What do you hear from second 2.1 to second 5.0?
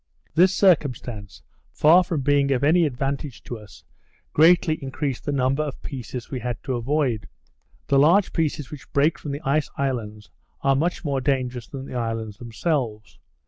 being of any advantage to us, greatly